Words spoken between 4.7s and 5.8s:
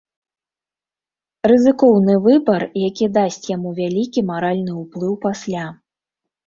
ўплыў пасля.